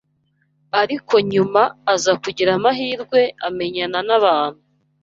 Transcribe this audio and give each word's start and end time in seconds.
ariko 0.81 1.13
nyuma 1.31 1.61
aza 1.93 2.13
kugira 2.23 2.51
amahirwe 2.57 3.21
amenyana 3.47 3.99
n’abantu 4.07 4.61